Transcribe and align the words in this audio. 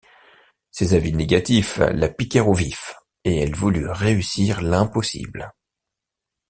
Ces 0.71 0.95
avis 0.95 1.13
négatifs 1.13 1.77
la 1.77 2.09
piquèrent 2.09 2.47
au 2.49 2.55
vif 2.55 2.95
et 3.23 3.35
elle 3.37 3.53
voulut 3.55 3.87
réussir 3.87 4.63
l’impossible. 4.63 5.51